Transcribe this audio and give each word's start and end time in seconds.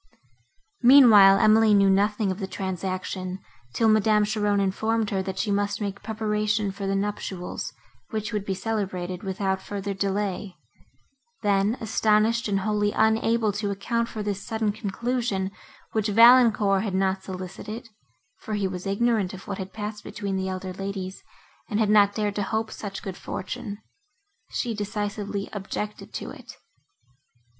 Meanwhile, 0.81 1.37
Emily 1.37 1.75
knew 1.75 1.87
nothing 1.91 2.31
of 2.31 2.39
the 2.39 2.47
transaction, 2.47 3.37
till 3.75 3.87
Madame 3.87 4.25
Cheron 4.25 4.59
informed 4.59 5.11
her, 5.11 5.21
that 5.21 5.37
she 5.37 5.51
must 5.51 5.79
make 5.79 6.01
preparation 6.01 6.71
for 6.71 6.87
the 6.87 6.95
nuptials, 6.95 7.71
which 8.09 8.33
would 8.33 8.43
be 8.43 8.55
celebrated 8.55 9.21
without 9.21 9.61
further 9.61 9.93
delay; 9.93 10.55
then, 11.43 11.77
astonished 11.79 12.47
and 12.47 12.61
wholly 12.61 12.91
unable 12.93 13.51
to 13.51 13.69
account 13.69 14.09
for 14.09 14.23
this 14.23 14.41
sudden 14.43 14.71
conclusion, 14.71 15.51
which 15.91 16.07
Valancourt 16.07 16.81
had 16.81 16.95
not 16.95 17.21
solicited 17.21 17.87
(for 18.39 18.55
he 18.55 18.67
was 18.67 18.87
ignorant 18.87 19.35
of 19.35 19.47
what 19.47 19.59
had 19.59 19.71
passed 19.71 20.03
between 20.03 20.35
the 20.35 20.49
elder 20.49 20.73
ladies, 20.73 21.21
and 21.69 21.79
had 21.79 21.91
not 21.91 22.15
dared 22.15 22.33
to 22.33 22.41
hope 22.41 22.71
such 22.71 23.03
good 23.03 23.15
fortune), 23.17 23.77
she 24.49 24.73
decisively 24.73 25.47
objected 25.53 26.11
to 26.11 26.31
it. 26.31 26.57